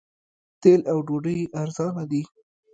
تیل 0.61 0.81
او 0.91 0.97
ډوډۍ 1.07 1.39
ارزانه 1.61 2.03
دي. 2.11 2.21